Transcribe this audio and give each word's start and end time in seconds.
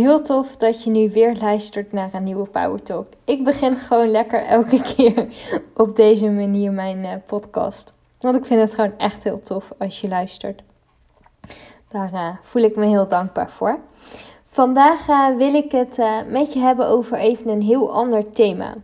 Heel 0.00 0.22
tof 0.22 0.56
dat 0.56 0.82
je 0.82 0.90
nu 0.90 1.10
weer 1.10 1.36
luistert 1.40 1.92
naar 1.92 2.14
een 2.14 2.22
nieuwe 2.22 2.48
Power 2.48 2.82
Talk. 2.82 3.06
Ik 3.24 3.44
begin 3.44 3.76
gewoon 3.76 4.10
lekker 4.10 4.46
elke 4.46 4.82
keer 4.94 5.26
op 5.76 5.96
deze 5.96 6.30
manier 6.30 6.72
mijn 6.72 6.98
uh, 6.98 7.12
podcast. 7.26 7.92
Want 8.20 8.36
ik 8.36 8.46
vind 8.46 8.60
het 8.60 8.74
gewoon 8.74 8.98
echt 8.98 9.24
heel 9.24 9.40
tof 9.40 9.72
als 9.78 10.00
je 10.00 10.08
luistert. 10.08 10.62
Daar 11.88 12.12
uh, 12.12 12.28
voel 12.42 12.62
ik 12.62 12.76
me 12.76 12.86
heel 12.86 13.08
dankbaar 13.08 13.50
voor. 13.50 13.78
Vandaag 14.44 15.08
uh, 15.08 15.36
wil 15.36 15.54
ik 15.54 15.72
het 15.72 15.98
met 16.28 16.52
je 16.52 16.58
hebben 16.58 16.86
over 16.86 17.18
even 17.18 17.48
een 17.48 17.62
heel 17.62 17.92
ander 17.92 18.32
thema. 18.32 18.74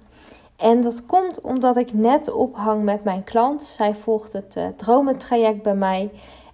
En 0.57 0.81
dat 0.81 1.07
komt 1.07 1.41
omdat 1.41 1.77
ik 1.77 1.93
net 1.93 2.33
ophang 2.33 2.83
met 2.83 3.05
mijn 3.05 3.25
klant. 3.25 3.63
Zij 3.63 3.95
volgt 3.95 4.33
het 4.33 4.59
dromentraject 4.77 5.63
bij 5.63 5.75
mij. 5.75 6.11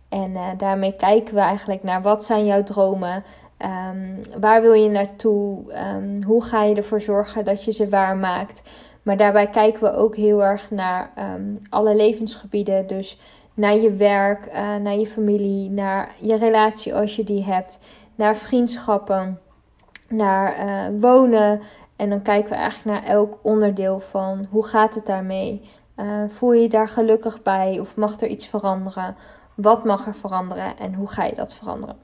En 0.08 0.32
daarmee 0.56 0.96
kijken 0.96 1.34
we 1.34 1.40
eigenlijk 1.40 1.82
naar 1.82 2.02
wat 2.02 2.24
zijn 2.24 2.46
jouw 2.46 2.62
dromen 2.62 3.24
Um, 3.64 4.20
waar 4.40 4.62
wil 4.62 4.72
je 4.72 4.88
naartoe? 4.88 5.62
Um, 5.95 6.23
hoe 6.23 6.45
ga 6.45 6.62
je 6.62 6.74
ervoor 6.74 7.00
zorgen 7.00 7.45
dat 7.45 7.64
je 7.64 7.73
ze 7.73 7.88
waarmaakt? 7.88 8.62
Maar 9.02 9.16
daarbij 9.16 9.48
kijken 9.48 9.82
we 9.82 9.92
ook 9.92 10.16
heel 10.16 10.45
erg 10.45 10.70
naar 10.70 11.10
um, 11.18 11.60
alle 11.70 11.96
levensgebieden. 11.96 12.87
Dus 12.87 13.18
naar 13.54 13.74
je 13.74 13.92
werk, 13.92 14.46
uh, 14.46 14.77
naar 14.77 14.95
je 14.95 15.06
familie, 15.06 15.70
naar 15.70 16.14
je 16.20 16.37
relatie 16.37 16.95
als 16.95 17.16
je 17.16 17.24
die 17.24 17.45
hebt, 17.45 17.78
naar 18.14 18.37
vriendschappen, 18.37 19.40
naar 20.09 20.66
uh, 20.66 21.01
wonen. 21.01 21.60
En 21.96 22.10
dan 22.10 22.23
kijken 22.23 22.51
we 22.51 22.56
eigenlijk 22.56 23.01
naar 23.01 23.10
elk 23.10 23.38
onderdeel 23.42 24.01
van 24.01 24.46
hoe 24.51 24.66
gaat 24.66 24.95
het 24.95 25.06
daarmee? 25.06 25.70
Uh, 25.96 26.06
voel 26.29 26.52
je 26.52 26.62
je 26.62 26.68
daar 26.68 26.88
gelukkig 26.88 27.42
bij 27.42 27.80
of 27.80 27.96
mag 27.96 28.20
er 28.20 28.29
iets 28.29 28.46
veranderen? 28.46 29.16
Wat 29.54 29.84
mag 29.84 30.06
er 30.06 30.15
veranderen 30.15 30.79
en 30.79 30.95
hoe 30.95 31.09
ga 31.09 31.24
je 31.24 31.34
dat 31.34 31.54
veranderen? 31.54 31.96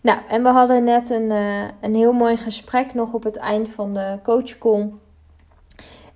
Nou, 0.00 0.18
en 0.28 0.42
we 0.42 0.48
hadden 0.48 0.84
net 0.84 1.10
een, 1.10 1.30
uh, 1.30 1.62
een 1.80 1.94
heel 1.94 2.12
mooi 2.12 2.36
gesprek 2.36 2.94
nog 2.94 3.12
op 3.12 3.24
het 3.24 3.36
eind 3.36 3.68
van 3.68 3.94
de 3.94 4.18
coachcall. 4.22 4.92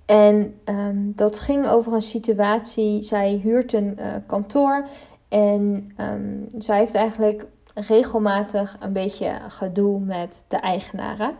En 0.05 0.59
um, 0.65 1.13
dat 1.15 1.39
ging 1.39 1.67
over 1.67 1.93
een 1.93 2.01
situatie. 2.01 3.03
Zij 3.03 3.39
huurt 3.43 3.73
een 3.73 3.97
uh, 3.99 4.05
kantoor 4.25 4.87
en 5.29 5.93
um, 5.97 6.45
zij 6.57 6.77
heeft 6.77 6.95
eigenlijk 6.95 7.45
regelmatig 7.73 8.77
een 8.79 8.93
beetje 8.93 9.39
gedoe 9.47 9.99
met 9.99 10.45
de 10.47 10.57
eigenaren. 10.57 11.35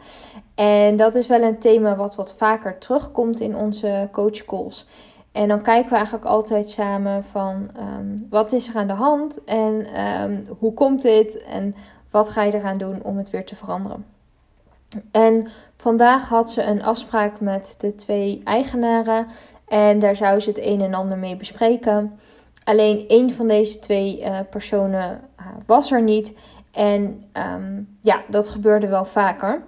En 0.55 0.95
dat 0.95 1.15
is 1.15 1.27
wel 1.27 1.41
een 1.41 1.59
thema 1.59 1.95
wat 1.95 2.15
wat 2.15 2.35
vaker 2.37 2.77
terugkomt 2.77 3.39
in 3.39 3.55
onze 3.55 4.09
coachcalls. 4.11 4.87
En 5.31 5.47
dan 5.47 5.61
kijken 5.61 5.89
we 5.89 5.95
eigenlijk 5.95 6.25
altijd 6.25 6.69
samen 6.69 7.23
van 7.23 7.69
um, 7.77 8.27
wat 8.29 8.51
is 8.51 8.69
er 8.69 8.75
aan 8.75 8.87
de 8.87 8.93
hand 8.93 9.43
en 9.43 9.87
hoe 10.59 10.73
komt 10.73 11.01
dit 11.01 11.43
en 11.43 11.75
wat 12.11 12.29
ga 12.29 12.43
je 12.43 12.53
eraan 12.53 12.77
doen 12.77 13.03
om 13.03 13.17
het 13.17 13.29
weer 13.29 13.45
te 13.45 13.55
veranderen? 13.55 14.05
En 15.11 15.47
vandaag 15.75 16.29
had 16.29 16.51
ze 16.51 16.63
een 16.63 16.83
afspraak 16.83 17.39
met 17.39 17.75
de 17.77 17.95
twee 17.95 18.41
eigenaren. 18.43 19.27
En 19.67 19.99
daar 19.99 20.15
zou 20.15 20.39
ze 20.39 20.49
het 20.49 20.59
een 20.61 20.81
en 20.81 20.93
ander 20.93 21.17
mee 21.17 21.35
bespreken. 21.35 22.19
Alleen 22.63 23.07
één 23.07 23.31
van 23.31 23.47
deze 23.47 23.79
twee 23.79 24.21
uh, 24.21 24.39
personen 24.49 25.21
uh, 25.39 25.45
was 25.65 25.91
er 25.91 26.01
niet. 26.01 26.33
En 26.71 27.23
um, 27.33 27.97
ja, 28.01 28.21
dat 28.27 28.49
gebeurde 28.49 28.87
wel 28.87 29.05
vaker. 29.05 29.63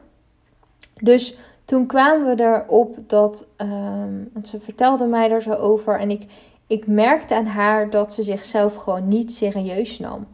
Dus 1.01 1.35
toen 1.65 1.85
kwamen 1.85 2.35
we 2.35 2.43
erop 2.43 2.97
dat. 3.07 3.47
Um, 3.57 4.29
want 4.33 4.47
ze 4.47 4.59
vertelde 4.59 5.05
mij 5.05 5.31
er 5.31 5.41
zo 5.41 5.51
over. 5.51 5.99
En 5.99 6.09
ik, 6.09 6.25
ik 6.67 6.87
merkte 6.87 7.35
aan 7.35 7.45
haar 7.45 7.89
dat 7.89 8.13
ze 8.13 8.23
zichzelf 8.23 8.75
gewoon 8.75 9.07
niet 9.07 9.31
serieus 9.31 9.99
nam. 9.99 10.27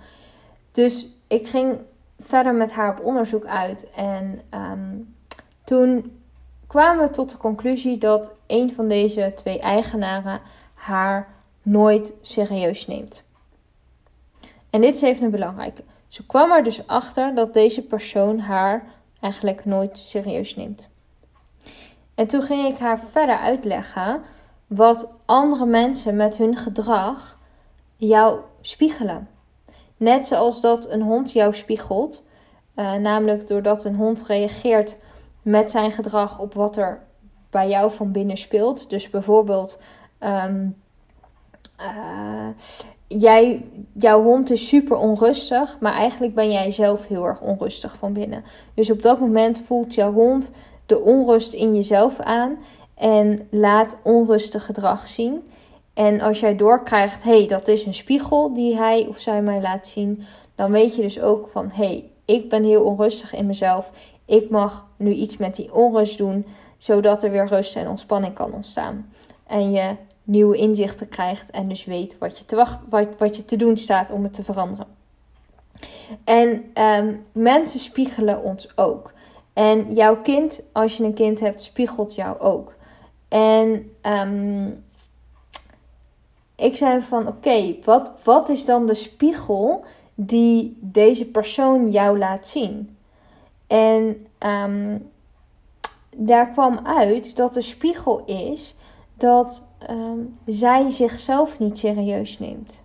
Dus 0.72 1.08
ik 1.28 1.48
ging 1.48 1.78
verder 2.20 2.54
met 2.54 2.72
haar 2.72 2.92
op 2.92 3.06
onderzoek 3.06 3.46
uit. 3.46 3.90
En 3.90 4.42
um, 4.52 5.16
toen 5.64 6.20
kwamen 6.68 7.06
we 7.06 7.10
tot 7.12 7.32
de 7.32 7.38
conclusie 7.38 7.98
dat 7.98 8.36
een 8.48 8.74
van 8.74 8.88
deze 8.88 9.32
twee 9.36 9.60
eigenaren 9.60 10.42
haar 10.74 11.28
nooit 11.62 12.14
serieus 12.22 12.88
neemt. 12.88 13.24
En 14.70 14.82
dit 14.82 14.96
is 14.96 15.02
even 15.02 15.24
een 15.24 15.32
belangrijke. 15.32 15.84
Ze 16.08 16.26
kwam 16.26 16.52
er 16.52 16.64
dus 16.64 16.88
achter 16.88 17.36
dat 17.36 17.54
deze 17.54 17.88
persoon 17.88 18.40
haar 18.40 18.84
eigenlijk 19.22 19.66
nooit 19.66 19.98
serieus 19.98 20.56
neemt. 20.56 20.88
En 22.16 22.28
toen 22.28 22.42
ging 22.42 22.66
ik 22.68 22.78
haar 22.78 23.00
verder 23.00 23.38
uitleggen 23.38 24.22
wat 24.68 25.08
andere 25.26 25.66
mensen 25.66 26.16
met 26.16 26.38
hun 26.38 26.56
gedrag 26.56 27.40
jou 27.96 28.40
spiegelen. 28.62 29.28
Net 29.98 30.28
zoals 30.28 30.62
dat 30.62 30.90
een 30.90 31.02
hond 31.02 31.32
jou 31.32 31.54
spiegelt. 31.54 32.24
Uh, 32.76 32.94
namelijk 32.94 33.48
doordat 33.48 33.86
een 33.86 33.96
hond 33.96 34.26
reageert 34.26 34.98
met 35.42 35.72
zijn 35.72 35.92
gedrag 35.92 36.40
op 36.40 36.54
wat 36.54 36.78
er 36.78 37.06
bij 37.50 37.70
jou 37.70 37.92
van 37.92 38.12
binnen 38.12 38.38
speelt. 38.38 38.90
Dus 38.90 39.10
bijvoorbeeld, 39.10 39.80
um, 40.20 40.76
uh, 41.80 42.48
jij, 43.08 43.66
jouw 43.94 44.24
hond 44.24 44.50
is 44.50 44.68
super 44.68 44.98
onrustig, 44.98 45.78
maar 45.80 45.94
eigenlijk 45.94 46.36
ben 46.36 46.52
jij 46.52 46.72
zelf 46.72 47.08
heel 47.08 47.26
erg 47.26 47.42
onrustig 47.42 47.98
van 47.98 48.14
binnen. 48.14 48.44
Dus 48.74 48.92
op 48.92 49.02
dat 49.02 49.20
moment 49.20 49.60
voelt 49.60 49.94
jouw 49.94 50.14
hond 50.14 50.52
de 50.86 51.00
onrust 51.00 51.54
in 51.54 51.76
jezelf 51.76 52.20
aan 52.20 52.58
en 52.96 53.48
laat 53.50 53.98
onrustig 54.04 54.66
gedrag 54.66 55.08
zien. 55.08 55.44
En 55.98 56.22
als 56.22 56.40
jij 56.40 56.56
doorkrijgt, 56.56 57.24
hé, 57.24 57.38
hey, 57.38 57.48
dat 57.48 57.68
is 57.68 57.86
een 57.86 57.94
spiegel 57.94 58.54
die 58.54 58.76
hij 58.76 59.06
of 59.10 59.20
zij 59.20 59.42
mij 59.42 59.62
laat 59.62 59.88
zien, 59.88 60.24
dan 60.56 60.72
weet 60.72 60.96
je 60.96 61.02
dus 61.02 61.22
ook 61.22 61.48
van, 61.48 61.70
hé, 61.74 61.86
hey, 61.86 62.12
ik 62.26 62.50
ben 62.50 62.64
heel 62.64 62.84
onrustig 62.84 63.34
in 63.34 63.46
mezelf. 63.46 63.92
Ik 64.26 64.50
mag 64.50 64.86
nu 64.98 65.12
iets 65.12 65.38
met 65.38 65.56
die 65.56 65.74
onrust 65.74 66.18
doen, 66.18 66.46
zodat 66.78 67.24
er 67.24 67.32
weer 67.32 67.48
rust 67.48 67.76
en 67.76 67.88
ontspanning 67.88 68.34
kan 68.34 68.54
ontstaan. 68.54 69.12
En 69.48 69.72
je 69.72 69.96
nieuwe 70.24 70.58
inzichten 70.58 71.10
krijgt 71.10 71.50
en 71.50 71.68
dus 71.68 71.86
weet 71.86 72.18
wat 72.18 72.38
je 72.38 72.46
te, 72.46 72.66
wat, 72.90 73.08
wat 73.18 73.36
je 73.36 73.46
te 73.46 73.56
doen 73.56 73.78
staat 73.78 74.12
om 74.12 74.24
het 74.24 74.34
te 74.34 74.44
veranderen. 74.44 74.88
En 76.24 76.72
um, 76.74 77.22
mensen 77.32 77.80
spiegelen 77.80 78.44
ons 78.44 78.78
ook. 78.78 79.14
En 79.54 79.94
jouw 79.94 80.22
kind, 80.22 80.62
als 80.72 80.98
je 80.98 81.04
een 81.04 81.14
kind 81.14 81.40
hebt, 81.40 81.62
spiegelt 81.62 82.16
jou 82.16 82.40
ook. 82.40 82.76
En 83.28 83.92
um, 84.02 84.86
ik 86.58 86.76
zei 86.76 87.02
van 87.02 87.28
oké, 87.28 87.76
wat, 87.84 88.12
wat 88.24 88.50
is 88.50 88.66
dan 88.66 88.86
de 88.86 88.94
spiegel 88.94 89.84
die 90.16 90.78
deze 90.82 91.32
persoon 91.32 91.92
jou 91.92 92.18
laat 92.18 92.48
zien? 92.48 92.98
En 93.68 94.28
um, 94.40 95.12
daar 96.18 96.50
kwam 96.50 96.80
uit 96.84 97.36
dat 97.36 97.54
de 97.54 97.62
spiegel 97.62 98.26
is 98.26 98.76
dat 99.14 99.64
um, 99.90 100.32
zij 100.46 100.92
zichzelf 100.92 101.60
niet 101.60 101.78
serieus 101.78 102.40
neemt. 102.40 102.82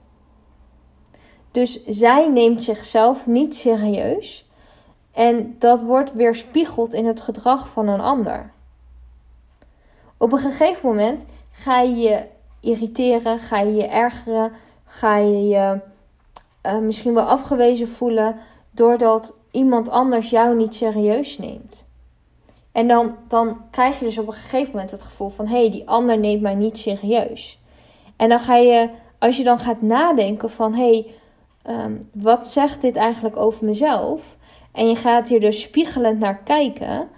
Dus 1.50 1.84
zij 1.84 2.28
neemt 2.28 2.62
zichzelf 2.62 3.26
niet 3.26 3.54
serieus. 3.54 4.48
En 5.12 5.56
dat 5.58 5.82
wordt 5.82 6.12
weerspiegeld 6.12 6.94
in 6.94 7.06
het 7.06 7.20
gedrag 7.20 7.68
van 7.68 7.88
een 7.88 8.00
ander. 8.00 8.52
Op 10.16 10.32
een 10.32 10.38
gegeven 10.38 10.88
moment 10.88 11.24
ga 11.50 11.80
je 11.80 12.26
irriteren? 12.62 13.38
Ga 13.38 13.60
je 13.60 13.74
je 13.74 13.86
ergeren? 13.86 14.52
Ga 14.84 15.16
je 15.16 15.48
je 15.48 15.80
uh, 16.66 16.78
misschien 16.78 17.14
wel 17.14 17.24
afgewezen 17.24 17.88
voelen 17.88 18.36
doordat 18.70 19.36
iemand 19.50 19.88
anders 19.88 20.30
jou 20.30 20.56
niet 20.56 20.74
serieus 20.74 21.38
neemt? 21.38 21.86
En 22.72 22.88
dan, 22.88 23.16
dan 23.28 23.60
krijg 23.70 23.98
je 23.98 24.04
dus 24.04 24.18
op 24.18 24.26
een 24.26 24.32
gegeven 24.32 24.70
moment 24.70 24.90
het 24.90 25.02
gevoel 25.02 25.28
van: 25.28 25.46
hé, 25.46 25.60
hey, 25.60 25.70
die 25.70 25.88
ander 25.88 26.18
neemt 26.18 26.42
mij 26.42 26.54
niet 26.54 26.78
serieus. 26.78 27.58
En 28.16 28.28
dan 28.28 28.38
ga 28.38 28.56
je, 28.56 28.90
als 29.18 29.36
je 29.36 29.44
dan 29.44 29.58
gaat 29.58 29.82
nadenken 29.82 30.50
van: 30.50 30.74
hé, 30.74 31.04
hey, 31.62 31.76
um, 31.84 31.98
wat 32.12 32.48
zegt 32.48 32.80
dit 32.80 32.96
eigenlijk 32.96 33.36
over 33.36 33.64
mezelf? 33.64 34.36
En 34.72 34.88
je 34.88 34.96
gaat 34.96 35.28
hier 35.28 35.40
dus 35.40 35.60
spiegelend 35.60 36.18
naar 36.18 36.38
kijken 36.38 37.08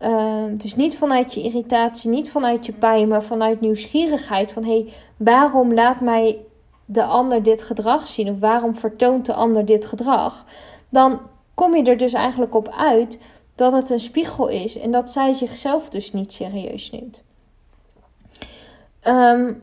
uh, 0.00 0.44
dus 0.52 0.76
niet 0.76 0.96
vanuit 0.96 1.34
je 1.34 1.42
irritatie, 1.42 2.10
niet 2.10 2.30
vanuit 2.30 2.66
je 2.66 2.72
pijn, 2.72 3.08
maar 3.08 3.22
vanuit 3.22 3.60
nieuwsgierigheid. 3.60 4.52
Van 4.52 4.64
hé, 4.64 4.70
hey, 4.70 4.92
waarom 5.16 5.74
laat 5.74 6.00
mij 6.00 6.38
de 6.84 7.04
ander 7.04 7.42
dit 7.42 7.62
gedrag 7.62 8.08
zien? 8.08 8.28
Of 8.28 8.38
waarom 8.38 8.74
vertoont 8.74 9.26
de 9.26 9.34
ander 9.34 9.64
dit 9.64 9.86
gedrag? 9.86 10.44
Dan 10.88 11.20
kom 11.54 11.76
je 11.76 11.82
er 11.82 11.96
dus 11.96 12.12
eigenlijk 12.12 12.54
op 12.54 12.68
uit 12.68 13.18
dat 13.54 13.72
het 13.72 13.90
een 13.90 14.00
spiegel 14.00 14.48
is 14.48 14.78
en 14.78 14.90
dat 14.90 15.10
zij 15.10 15.32
zichzelf 15.32 15.88
dus 15.88 16.12
niet 16.12 16.32
serieus 16.32 16.90
neemt. 16.90 17.22
Um, 19.08 19.62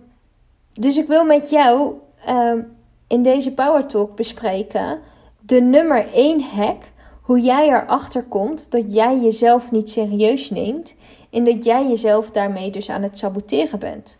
dus 0.73 0.97
ik 0.97 1.07
wil 1.07 1.23
met 1.23 1.49
jou 1.49 1.93
um, 2.29 2.77
in 3.07 3.23
deze 3.23 3.53
Power 3.53 3.85
Talk 3.85 4.15
bespreken 4.15 4.99
de 5.39 5.61
nummer 5.61 6.13
1 6.13 6.41
hack 6.41 6.83
hoe 7.31 7.41
jij 7.41 7.67
erachter 7.67 8.23
komt 8.23 8.71
dat 8.71 8.93
jij 8.93 9.19
jezelf 9.19 9.71
niet 9.71 9.89
serieus 9.89 10.49
neemt 10.49 10.95
en 11.29 11.43
dat 11.43 11.65
jij 11.65 11.87
jezelf 11.87 12.29
daarmee 12.29 12.71
dus 12.71 12.89
aan 12.89 13.01
het 13.01 13.17
saboteren 13.17 13.79
bent. 13.79 14.17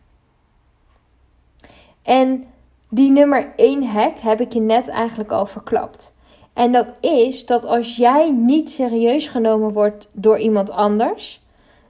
En 2.02 2.44
die 2.90 3.12
nummer 3.12 3.54
1 3.56 3.84
hack 3.84 4.20
heb 4.20 4.42
ik 4.42 4.54
je 4.54 4.60
net 4.60 4.88
eigenlijk 4.88 5.32
al 5.32 5.46
verklapt. 5.46 6.14
En 6.54 6.72
dat 6.72 6.94
is 7.00 7.46
dat 7.46 7.66
als 7.66 7.96
jij 7.96 8.32
niet 8.32 8.70
serieus 8.70 9.28
genomen 9.28 9.74
wordt 9.74 10.08
door 10.12 10.40
iemand 10.40 10.70
anders, 10.70 11.42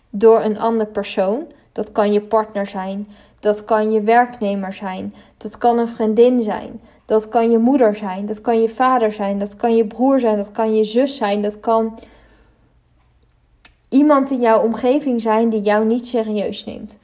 door 0.10 0.42
een 0.44 0.60
ander 0.60 0.88
persoon, 0.88 1.46
dat 1.72 1.92
kan 1.92 2.14
je 2.14 2.22
partner 2.22 2.66
zijn, 2.66 3.08
dat 3.42 3.66
kan 3.66 3.92
je 3.92 4.02
werknemer 4.02 4.74
zijn, 4.74 5.16
dat 5.38 5.58
kan 5.58 5.78
een 5.78 5.88
vriendin 5.88 6.40
zijn, 6.40 6.82
dat 7.06 7.30
kan 7.30 7.52
je 7.52 7.58
moeder 7.58 7.96
zijn, 7.96 8.26
dat 8.26 8.42
kan 8.42 8.62
je 8.62 8.70
vader 8.70 9.12
zijn, 9.12 9.40
dat 9.40 9.56
kan 9.56 9.76
je 9.76 9.86
broer 9.86 10.20
zijn, 10.20 10.38
dat 10.38 10.52
kan 10.52 10.76
je 10.76 10.84
zus 10.84 11.16
zijn, 11.16 11.42
dat 11.42 11.60
kan 11.60 12.00
iemand 13.90 14.32
in 14.32 14.42
jouw 14.42 14.64
omgeving 14.64 15.22
zijn 15.22 15.50
die 15.50 15.62
jou 15.62 15.86
niet 15.86 16.08
serieus 16.08 16.66
neemt. 16.66 17.00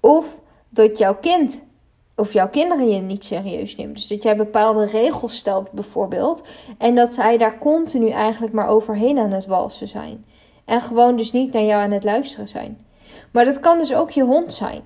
Of 0.00 0.40
dat 0.68 0.98
jouw 0.98 1.14
kind 1.14 1.62
of 2.14 2.32
jouw 2.32 2.48
kinderen 2.48 2.90
je 2.90 3.00
niet 3.00 3.24
serieus 3.24 3.76
neemt. 3.76 3.94
Dus 3.94 4.06
dat 4.06 4.22
jij 4.22 4.36
bepaalde 4.36 4.84
regels 4.84 5.36
stelt 5.36 5.70
bijvoorbeeld 5.70 6.42
en 6.78 6.94
dat 6.94 7.14
zij 7.14 7.38
daar 7.38 7.58
continu 7.58 8.08
eigenlijk 8.08 8.52
maar 8.52 8.68
overheen 8.68 9.18
aan 9.18 9.30
het 9.30 9.46
walsen 9.46 9.88
zijn. 9.88 10.24
En 10.64 10.80
gewoon 10.80 11.16
dus 11.16 11.32
niet 11.32 11.52
naar 11.52 11.62
jou 11.62 11.82
aan 11.82 11.90
het 11.90 12.04
luisteren 12.04 12.48
zijn. 12.48 12.86
Maar 13.32 13.44
dat 13.44 13.60
kan 13.60 13.78
dus 13.78 13.94
ook 13.94 14.10
je 14.10 14.22
hond 14.22 14.52
zijn. 14.52 14.82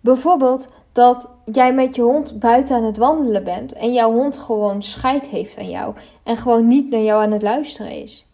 Bijvoorbeeld 0.00 0.68
dat 0.92 1.28
jij 1.44 1.74
met 1.74 1.96
je 1.96 2.02
hond 2.02 2.38
buiten 2.38 2.76
aan 2.76 2.84
het 2.84 2.96
wandelen 2.96 3.44
bent 3.44 3.72
en 3.72 3.92
jouw 3.92 4.12
hond 4.12 4.36
gewoon 4.36 4.82
scheid 4.82 5.26
heeft 5.26 5.58
aan 5.58 5.70
jou 5.70 5.94
en 6.22 6.36
gewoon 6.36 6.66
niet 6.66 6.90
naar 6.90 7.02
jou 7.02 7.22
aan 7.22 7.32
het 7.32 7.42
luisteren 7.42 7.92
is. 7.92 8.28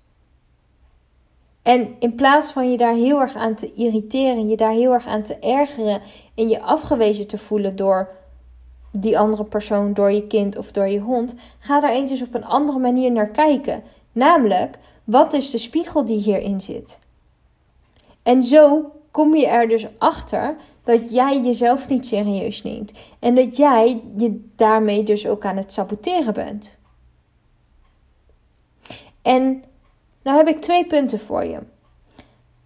En 1.62 1.96
in 1.98 2.14
plaats 2.14 2.50
van 2.50 2.70
je 2.70 2.76
daar 2.76 2.94
heel 2.94 3.20
erg 3.20 3.34
aan 3.34 3.54
te 3.54 3.72
irriteren, 3.74 4.48
je 4.48 4.56
daar 4.56 4.72
heel 4.72 4.92
erg 4.92 5.06
aan 5.06 5.22
te 5.22 5.38
ergeren 5.38 6.00
en 6.34 6.48
je 6.48 6.62
afgewezen 6.62 7.26
te 7.26 7.38
voelen 7.38 7.76
door 7.76 8.08
die 8.92 9.18
andere 9.18 9.44
persoon, 9.44 9.94
door 9.94 10.12
je 10.12 10.26
kind 10.26 10.56
of 10.56 10.72
door 10.72 10.86
je 10.86 11.00
hond, 11.00 11.34
ga 11.58 11.80
daar 11.80 11.90
eens 11.90 12.22
op 12.22 12.34
een 12.34 12.44
andere 12.44 12.78
manier 12.78 13.12
naar 13.12 13.28
kijken. 13.28 13.82
Namelijk, 14.12 14.78
wat 15.04 15.32
is 15.32 15.50
de 15.50 15.58
spiegel 15.58 16.04
die 16.04 16.18
hierin 16.18 16.60
zit? 16.60 16.98
En 18.22 18.42
zo 18.42 18.92
kom 19.10 19.34
je 19.34 19.46
er 19.46 19.68
dus 19.68 19.86
achter 19.98 20.56
dat 20.87 21.12
jij 21.12 21.41
jezelf 21.41 21.88
niet 21.88 22.06
serieus 22.06 22.62
neemt. 22.62 22.93
En 23.19 23.35
dat 23.35 23.56
jij 23.56 24.03
je 24.17 24.50
daarmee 24.56 25.03
dus 25.03 25.27
ook 25.27 25.44
aan 25.44 25.56
het 25.56 25.73
saboteren 25.73 26.35
bent. 26.35 26.77
En 29.23 29.65
nou 30.23 30.37
heb 30.37 30.49
ik 30.49 30.59
twee 30.59 30.87
punten 30.87 31.19
voor 31.19 31.44
je. 31.44 31.59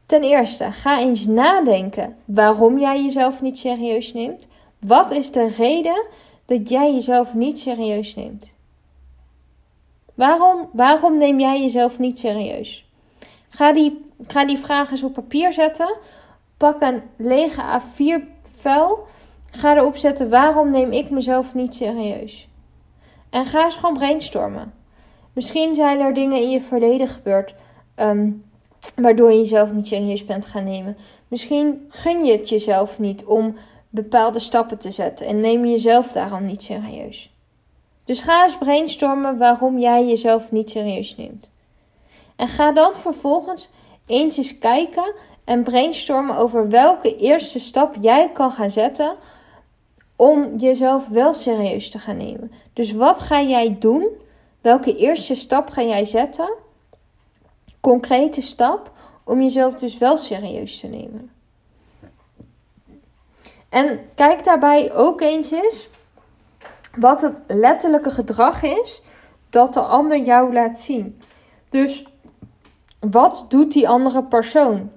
Ten 0.07 0.23
eerste, 0.23 0.73
ga 0.73 1.01
eens 1.01 1.27
nadenken 1.27 2.17
waarom 2.25 2.79
jij 2.79 3.03
jezelf 3.03 3.43
niet 3.43 3.59
serieus 3.59 4.13
neemt. 4.13 4.49
Wat 4.79 5.11
is 5.11 5.31
de 5.31 5.47
reden 5.47 6.07
dat 6.45 6.69
jij 6.69 6.93
jezelf 6.93 7.35
niet 7.35 7.59
serieus 7.59 8.15
neemt? 8.15 8.55
Waarom, 10.15 10.69
waarom 10.73 11.19
neem 11.19 11.41
jij 11.41 11.61
jezelf 11.61 11.99
niet 11.99 12.19
serieus? 12.19 12.85
Ga 13.49 13.73
die, 13.73 14.05
ga 14.27 14.45
die 14.45 14.59
vragen 14.59 14.93
eens 14.93 15.03
op 15.03 15.13
papier 15.13 15.53
zetten. 15.53 15.97
Pak 16.61 16.81
een 16.81 17.03
lege 17.17 17.81
A4 17.81 18.25
vuil. 18.55 19.07
Ga 19.51 19.77
erop 19.77 19.97
zetten 19.97 20.31
waarom 20.31 20.71
neem 20.71 20.93
ik 20.93 21.11
mezelf 21.11 21.55
niet 21.55 21.75
serieus? 21.75 22.49
En 23.31 23.45
ga 23.45 23.65
eens 23.65 23.75
gewoon 23.75 23.95
brainstormen. 23.95 24.73
Misschien 25.33 25.75
zijn 25.75 26.01
er 26.01 26.15
dingen 26.15 26.41
in 26.41 26.51
je 26.51 26.61
verleden 26.61 27.09
gebeurd 27.09 27.55
ehm, 27.95 28.31
waardoor 28.97 29.31
je 29.31 29.39
jezelf 29.39 29.73
niet 29.73 29.87
serieus 29.87 30.25
bent 30.25 30.47
gaan 30.47 30.65
nemen. 30.65 30.97
Misschien 31.29 31.87
gun 31.89 32.25
je 32.25 32.33
het 32.33 32.49
jezelf 32.49 32.99
niet 32.99 33.25
om 33.25 33.57
bepaalde 33.89 34.39
stappen 34.39 34.79
te 34.79 34.91
zetten 34.91 35.27
en 35.27 35.41
neem 35.41 35.65
je 35.65 35.71
jezelf 35.71 36.13
daarom 36.13 36.45
niet 36.45 36.63
serieus. 36.63 37.35
Dus 38.05 38.21
ga 38.21 38.43
eens 38.43 38.59
brainstormen 38.59 39.39
waarom 39.39 39.79
jij 39.79 40.07
jezelf 40.07 40.51
niet 40.51 40.71
serieus 40.71 41.17
neemt. 41.17 41.51
En 42.37 42.49
ga 42.49 42.73
dan 42.73 42.95
vervolgens 42.95 43.71
eens 44.07 44.37
eens 44.37 44.59
kijken 44.59 45.15
en 45.51 45.63
brainstormen 45.63 46.37
over 46.37 46.69
welke 46.69 47.17
eerste 47.17 47.59
stap 47.59 47.97
jij 48.01 48.31
kan 48.33 48.51
gaan 48.51 48.71
zetten 48.71 49.17
om 50.17 50.57
jezelf 50.57 51.09
wel 51.09 51.35
serieus 51.35 51.91
te 51.91 51.99
gaan 51.99 52.17
nemen. 52.17 52.53
Dus 52.73 52.93
wat 52.93 53.23
ga 53.23 53.43
jij 53.43 53.77
doen? 53.79 54.09
Welke 54.61 54.97
eerste 54.97 55.35
stap 55.35 55.71
ga 55.71 55.83
jij 55.83 56.05
zetten? 56.05 56.55
Concrete 57.81 58.41
stap 58.41 58.93
om 59.25 59.43
jezelf 59.43 59.75
dus 59.75 59.99
wel 59.99 60.17
serieus 60.17 60.81
te 60.81 60.87
nemen. 60.87 61.31
En 63.69 64.01
kijk 64.15 64.45
daarbij 64.45 64.93
ook 64.93 65.21
eens 65.21 65.51
eens 65.51 65.89
wat 66.99 67.21
het 67.21 67.41
letterlijke 67.47 68.11
gedrag 68.11 68.63
is 68.63 69.03
dat 69.49 69.75
de 69.75 69.83
ander 69.83 70.19
jou 70.19 70.53
laat 70.53 70.79
zien. 70.79 71.21
Dus 71.69 72.05
wat 73.01 73.47
doet 73.49 73.73
die 73.73 73.89
andere 73.89 74.23
persoon 74.25 74.91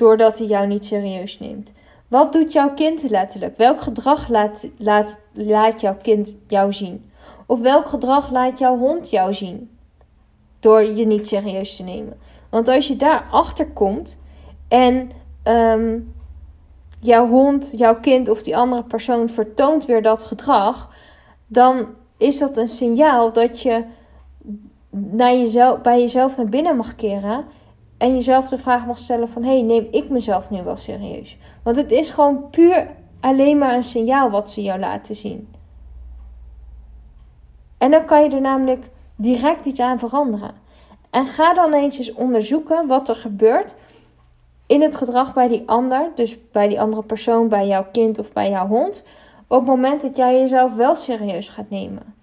doordat 0.00 0.38
hij 0.38 0.46
jou 0.46 0.66
niet 0.66 0.84
serieus 0.84 1.38
neemt? 1.38 1.72
Wat 2.08 2.32
doet 2.32 2.52
jouw 2.52 2.74
kind 2.74 3.02
letterlijk? 3.10 3.56
Welk 3.56 3.80
gedrag 3.80 4.28
laat, 4.28 4.66
laat, 4.78 5.18
laat 5.32 5.80
jouw 5.80 5.96
kind 6.02 6.34
jou 6.46 6.72
zien? 6.72 7.10
Of 7.46 7.60
welk 7.60 7.86
gedrag 7.86 8.30
laat 8.30 8.58
jouw 8.58 8.78
hond 8.78 9.10
jou 9.10 9.34
zien? 9.34 9.70
Door 10.60 10.82
je 10.82 11.06
niet 11.06 11.28
serieus 11.28 11.76
te 11.76 11.82
nemen. 11.82 12.18
Want 12.50 12.68
als 12.68 12.88
je 12.88 12.96
daar 12.96 13.26
achter 13.30 13.70
komt 13.70 14.18
en 14.68 15.10
ehm, 15.42 15.98
jouw 17.00 17.28
hond, 17.28 17.72
jouw 17.76 18.00
kind 18.00 18.28
of 18.28 18.42
die 18.42 18.56
andere 18.56 18.84
persoon 18.84 19.28
vertoont 19.28 19.86
weer 19.86 20.02
dat 20.02 20.22
gedrag, 20.22 20.90
dan 21.46 21.86
is 22.16 22.38
dat 22.38 22.56
een 22.56 22.68
signaal 22.68 23.32
dat 23.32 23.60
je 23.60 23.84
naar 24.90 25.32
jezelf, 25.32 25.80
bij 25.80 26.00
jezelf 26.00 26.36
naar 26.36 26.48
binnen 26.48 26.76
mag 26.76 26.94
keren 26.94 27.44
en 28.00 28.14
jezelf 28.14 28.48
de 28.48 28.58
vraag 28.58 28.86
mag 28.86 28.98
stellen 28.98 29.28
van... 29.28 29.42
hé, 29.42 29.50
hey, 29.50 29.62
neem 29.62 29.88
ik 29.90 30.08
mezelf 30.08 30.50
nu 30.50 30.62
wel 30.62 30.76
serieus? 30.76 31.38
Want 31.62 31.76
het 31.76 31.92
is 31.92 32.10
gewoon 32.10 32.50
puur 32.50 32.90
alleen 33.20 33.58
maar 33.58 33.74
een 33.74 33.82
signaal 33.82 34.30
wat 34.30 34.50
ze 34.50 34.62
jou 34.62 34.78
laten 34.78 35.14
zien. 35.14 35.48
En 37.78 37.90
dan 37.90 38.04
kan 38.04 38.22
je 38.22 38.30
er 38.30 38.40
namelijk 38.40 38.90
direct 39.16 39.66
iets 39.66 39.80
aan 39.80 39.98
veranderen. 39.98 40.50
En 41.10 41.26
ga 41.26 41.54
dan 41.54 41.72
eens 41.72 41.98
eens 41.98 42.12
onderzoeken 42.12 42.86
wat 42.86 43.08
er 43.08 43.16
gebeurt 43.16 43.74
in 44.66 44.82
het 44.82 44.96
gedrag 44.96 45.34
bij 45.34 45.48
die 45.48 45.62
ander. 45.66 46.10
Dus 46.14 46.50
bij 46.52 46.68
die 46.68 46.80
andere 46.80 47.02
persoon, 47.02 47.48
bij 47.48 47.66
jouw 47.66 47.86
kind 47.92 48.18
of 48.18 48.32
bij 48.32 48.50
jouw 48.50 48.66
hond. 48.66 49.04
Op 49.46 49.58
het 49.58 49.68
moment 49.68 50.02
dat 50.02 50.16
jij 50.16 50.40
jezelf 50.40 50.74
wel 50.74 50.96
serieus 50.96 51.48
gaat 51.48 51.70
nemen. 51.70 52.14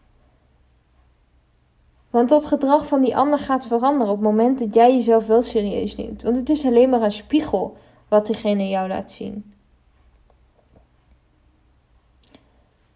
Want 2.18 2.30
dat 2.30 2.46
gedrag 2.46 2.88
van 2.88 3.02
die 3.02 3.18
ander 3.18 3.40
gaat 3.40 3.66
veranderen 3.66 4.14
op 4.14 4.20
het 4.20 4.28
moment 4.28 4.60
dat 4.60 4.74
jij 4.74 4.94
jezelf 4.94 5.28
wel 5.28 5.42
serieus 5.42 5.96
neemt. 5.96 6.22
Want 6.22 6.36
het 6.36 6.50
is 6.50 6.66
alleen 6.66 6.90
maar 6.90 7.02
een 7.02 7.12
spiegel 7.12 7.78
wat 8.08 8.26
diegene 8.26 8.70
jou 8.70 8.88
laat 8.88 9.12
zien. 9.12 9.54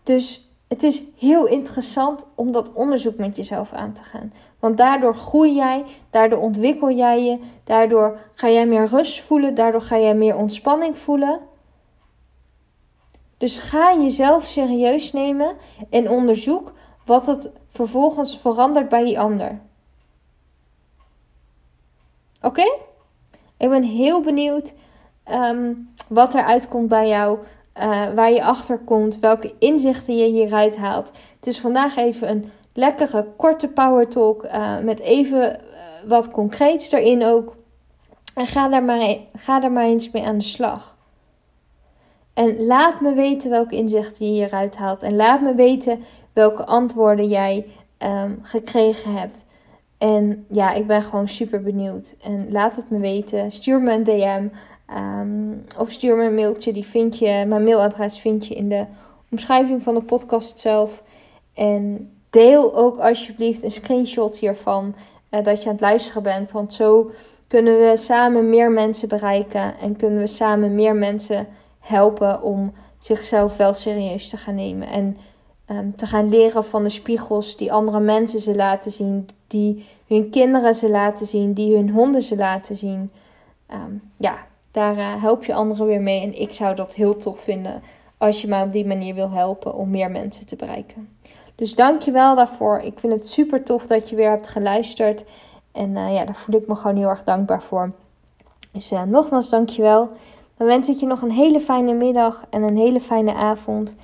Dus 0.03 0.50
het 0.67 0.84
is 0.84 1.03
heel 1.17 1.45
interessant 1.45 2.25
om 2.36 2.51
dat 2.51 2.74
onderzoek 2.74 3.17
met 3.17 3.36
jezelf 3.36 3.74
aan 3.74 3.93
te 3.93 4.03
gaan. 4.03 4.34
Want 4.60 4.77
daardoor 4.77 5.15
groei 5.15 5.55
jij, 5.55 5.86
daardoor 6.10 6.39
ontwikkel 6.39 6.91
jij 6.91 7.24
je, 7.24 7.39
daardoor 7.63 8.19
ga 8.34 8.50
jij 8.50 8.65
meer 8.65 8.86
rust 8.86 9.22
voelen, 9.22 9.55
daardoor 9.55 9.81
ga 9.81 9.98
jij 9.98 10.15
meer 10.15 10.36
ontspanning 10.36 10.98
voelen. 10.98 11.39
Dus 13.38 13.57
ga 13.57 13.98
jezelf 13.98 14.43
serieus 14.43 15.12
nemen 15.13 15.55
en 15.89 16.10
onderzoek 16.10 16.74
wat 17.12 17.27
het 17.27 17.51
vervolgens 17.70 18.39
verandert 18.39 18.89
bij 18.89 19.03
die 19.03 19.20
ander. 19.20 19.60
Oké? 22.41 22.63
Ik 23.58 23.70
ben 23.70 23.84
heel 23.84 24.22
benieuwd 24.22 24.74
um, 25.32 25.94
wat 26.08 26.34
er 26.34 26.44
uitkomt 26.44 26.88
bij 26.88 27.08
jou. 27.08 27.39
Uh, 27.75 28.13
waar 28.13 28.32
je 28.32 28.44
achter 28.44 28.77
komt, 28.77 29.20
welke 29.20 29.53
inzichten 29.60 30.18
je 30.18 30.25
hieruit 30.25 30.77
haalt. 30.77 31.12
Het 31.36 31.48
is 31.48 31.60
vandaag 31.60 31.96
even 31.96 32.30
een 32.30 32.51
lekkere, 32.74 33.27
korte 33.38 33.68
power 33.68 34.08
talk. 34.08 34.44
Uh, 34.44 34.80
met 34.80 35.00
even 35.00 35.60
uh, 35.60 36.10
wat 36.10 36.32
concreets 36.32 36.91
erin 36.91 37.24
ook. 37.24 37.56
En 38.36 38.48
ga 38.48 38.68
daar, 38.68 38.84
maar, 38.84 39.00
e-, 39.00 39.25
ga 39.34 39.60
daar 39.60 39.72
maar 39.72 39.86
eens 39.86 40.12
mee 40.12 40.25
aan 40.25 40.38
de 40.38 40.44
slag. 40.44 40.98
En 42.34 42.65
laat 42.65 43.01
me 43.01 43.13
weten 43.13 43.50
welke 43.50 43.75
inzichten 43.75 44.25
je 44.25 44.32
hieruit 44.32 44.77
haalt. 44.77 45.01
En 45.01 45.15
laat 45.15 45.41
me 45.41 45.56
weten 45.56 46.03
welke 46.33 46.65
antwoorden 46.65 47.27
jij 47.27 47.65
um, 47.97 48.39
gekregen 48.41 49.13
hebt. 49.13 49.45
En 49.97 50.45
ja, 50.50 50.73
ik 50.73 50.88
ben 50.88 51.01
gewoon 51.01 51.27
super 51.27 51.61
benieuwd. 51.61 52.15
En 52.21 52.51
laat 52.51 52.75
het 52.75 52.89
me 52.89 53.00
weten. 53.00 53.51
Stuur 53.51 53.81
me 53.81 53.93
een 53.93 54.03
DM. 54.03 54.47
Um, 54.97 55.65
of 55.77 55.91
stuur 55.91 56.15
me 56.15 56.23
een 56.23 56.35
mailtje. 56.35 56.73
Die 56.73 56.85
vind 56.85 57.17
je, 57.17 57.45
mijn 57.47 57.63
mailadres 57.63 58.19
vind 58.19 58.47
je 58.47 58.55
in 58.55 58.69
de 58.69 58.85
omschrijving 59.31 59.83
van 59.83 59.95
de 59.95 60.01
podcast 60.01 60.59
zelf. 60.59 61.03
En 61.53 62.11
deel 62.29 62.75
ook 62.75 62.97
alsjeblieft 62.97 63.63
een 63.63 63.71
screenshot 63.71 64.38
hiervan. 64.38 64.95
Uh, 65.31 65.43
dat 65.43 65.61
je 65.61 65.65
aan 65.65 65.75
het 65.75 65.81
luisteren 65.81 66.23
bent. 66.23 66.51
Want 66.51 66.73
zo 66.73 67.11
kunnen 67.47 67.79
we 67.79 67.97
samen 67.97 68.50
meer 68.50 68.71
mensen 68.71 69.07
bereiken. 69.07 69.77
En 69.77 69.95
kunnen 69.95 70.19
we 70.19 70.27
samen 70.27 70.75
meer 70.75 70.95
mensen 70.95 71.47
helpen 71.79 72.41
om 72.41 72.73
zichzelf 73.00 73.57
wel 73.57 73.73
serieus 73.73 74.29
te 74.29 74.38
gaan 74.38 74.55
nemen. 74.55 74.88
En 74.88 75.17
Ehm, 75.71 75.91
te 75.95 76.05
gaan 76.05 76.29
leren 76.29 76.63
van 76.63 76.83
de 76.83 76.89
spiegels 76.89 77.57
die 77.57 77.71
andere 77.71 77.99
mensen 77.99 78.39
ze 78.39 78.55
laten 78.55 78.91
zien, 78.91 79.29
die 79.47 79.85
hun 80.07 80.29
kinderen 80.29 80.75
ze 80.75 80.89
laten 80.89 81.25
zien, 81.25 81.53
die 81.53 81.75
hun 81.75 81.89
honden 81.89 82.23
ze 82.23 82.35
laten 82.35 82.75
zien. 82.75 83.11
Ehm, 83.67 83.93
ja, 84.17 84.35
daar 84.71 84.97
uh, 84.97 85.21
help 85.21 85.43
je 85.43 85.53
anderen 85.53 85.85
weer 85.85 86.01
mee. 86.01 86.21
En 86.21 86.41
ik 86.41 86.53
zou 86.53 86.75
dat 86.75 86.93
heel 86.93 87.17
tof 87.17 87.39
vinden 87.39 87.81
als 88.17 88.41
je 88.41 88.47
mij 88.47 88.63
op 88.63 88.71
die 88.71 88.85
manier 88.85 89.15
wil 89.15 89.31
helpen 89.31 89.75
om 89.75 89.89
meer 89.89 90.11
mensen 90.11 90.45
te 90.45 90.55
bereiken. 90.55 91.09
Dus 91.55 91.75
dank 91.75 92.01
je 92.01 92.11
wel 92.11 92.35
daarvoor. 92.35 92.79
Ik 92.79 92.99
vind 92.99 93.13
het 93.13 93.27
super 93.27 93.63
tof 93.63 93.87
dat 93.87 94.09
je 94.09 94.15
weer 94.15 94.29
hebt 94.29 94.47
geluisterd. 94.47 95.25
En 95.71 95.89
uh, 95.89 96.13
ja, 96.13 96.25
daar 96.25 96.35
voel 96.35 96.61
ik 96.61 96.67
me 96.67 96.75
gewoon 96.75 96.97
heel 96.97 97.09
erg 97.09 97.23
dankbaar 97.23 97.63
voor. 97.63 97.91
Dus 98.71 98.91
uh, 98.91 99.03
nogmaals, 99.03 99.49
dank 99.49 99.69
je 99.69 99.81
wel. 99.81 100.09
Dan 100.57 100.67
wens 100.67 100.89
ik 100.89 100.97
je 100.97 101.05
nog 101.05 101.21
een 101.21 101.31
hele 101.31 101.59
fijne 101.59 101.93
middag 101.93 102.45
en 102.49 102.63
een 102.63 102.77
hele 102.77 102.99
fijne 102.99 103.33
avond. 103.33 103.95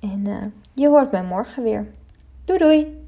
En 0.00 0.52
je 0.76 0.88
hoort 0.88 1.10
mij 1.10 1.22
morgen 1.22 1.62
weer. 1.62 1.86
Doei 2.44 2.58
doei! 2.58 3.05